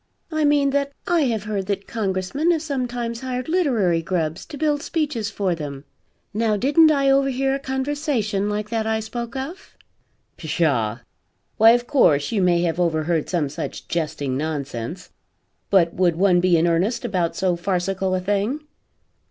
I 0.31 0.45
mean 0.45 0.71
that 0.71 0.93
I 1.05 1.25
have 1.25 1.43
heard 1.43 1.67
that 1.67 1.85
Congressmen 1.85 2.49
have 2.49 2.63
sometimes 2.63 3.19
hired 3.19 3.47
literary 3.47 4.01
grubs 4.01 4.47
to 4.47 4.57
build 4.57 4.81
speeches 4.81 5.29
for 5.29 5.53
them. 5.53 5.83
Now 6.33 6.57
didn't 6.57 6.89
I 6.89 7.11
overhear 7.11 7.53
a 7.53 7.59
conversation 7.59 8.49
like 8.49 8.71
that 8.71 8.87
I 8.87 8.99
spoke 8.99 9.35
of?" 9.35 9.77
"Pshaw! 10.37 11.01
Why 11.57 11.69
of 11.73 11.85
course 11.85 12.31
you 12.31 12.41
may 12.41 12.63
have 12.63 12.79
overheard 12.79 13.29
some 13.29 13.47
such 13.47 13.87
jesting 13.87 14.35
nonsense. 14.35 15.11
But 15.69 15.93
would 15.93 16.15
one 16.15 16.39
be 16.39 16.57
in 16.57 16.65
earnest 16.65 17.05
about 17.05 17.35
so 17.35 17.55
farcical 17.55 18.15
a 18.15 18.19
thing?" 18.21 18.61